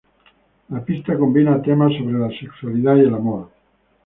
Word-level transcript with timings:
La 0.69 0.79
pista 0.83 1.15
combina 1.15 1.61
temas 1.61 1.93
sobre 1.93 2.17
la 2.17 2.29
sexualidad 2.31 2.95
y 2.95 3.01
el 3.01 3.13
amor. 3.13 3.49